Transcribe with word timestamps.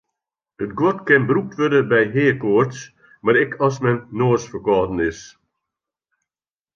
It 0.63 0.71
guod 0.79 0.97
kin 1.07 1.23
brûkt 1.29 1.53
wurde 1.59 1.81
by 1.91 2.01
heakoarts 2.15 2.79
mar 3.23 3.35
ek 3.43 3.51
as 3.65 3.75
men 3.83 3.97
noasferkâlden 4.17 4.99
is. 5.09 5.19